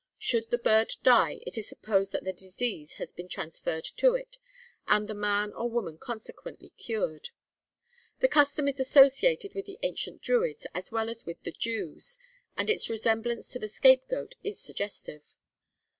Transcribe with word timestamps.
'Should 0.17 0.49
the 0.49 0.57
bird 0.57 0.93
die, 1.03 1.41
it 1.45 1.59
is 1.59 1.69
supposed 1.69 2.11
that 2.11 2.23
the 2.23 2.33
disease 2.33 2.93
has 2.93 3.11
been 3.11 3.27
transferred 3.29 3.83
to 3.83 4.15
it, 4.15 4.39
and 4.87 5.07
the 5.07 5.13
man 5.13 5.53
or 5.53 5.69
woman 5.69 5.99
consequently 5.99 6.71
cured.' 6.71 7.29
The 8.19 8.27
custom 8.27 8.67
is 8.67 8.79
associated 8.79 9.53
with 9.53 9.67
the 9.67 9.77
ancient 9.83 10.23
Druids 10.23 10.65
as 10.73 10.91
well 10.91 11.07
as 11.07 11.27
with 11.27 11.43
the 11.43 11.51
Jews, 11.51 12.17
and 12.57 12.67
its 12.67 12.89
resemblance 12.89 13.47
to 13.51 13.59
the 13.59 13.67
scapegoat 13.67 14.33
is 14.43 14.59
suggestive. 14.59 15.21